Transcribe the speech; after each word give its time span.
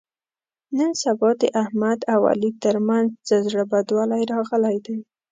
نن 0.77 0.91
سبا 1.03 1.29
د 1.41 1.43
احمد 1.63 1.99
او 2.13 2.21
علي 2.31 2.51
تر 2.63 2.75
منځ 2.87 3.07
څه 3.27 3.35
زړه 3.47 3.63
بدوالی 3.71 4.23
راغلی 4.33 4.77
دی. 4.85 4.97